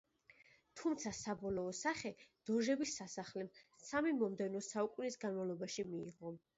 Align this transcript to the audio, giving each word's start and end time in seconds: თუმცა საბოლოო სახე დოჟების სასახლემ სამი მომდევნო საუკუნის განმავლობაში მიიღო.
თუმცა 0.79 1.11
საბოლოო 1.17 1.75
სახე 1.81 2.13
დოჟების 2.51 2.97
სასახლემ 3.03 3.55
სამი 3.93 4.19
მომდევნო 4.25 4.67
საუკუნის 4.73 5.23
განმავლობაში 5.27 5.91
მიიღო. 5.97 6.39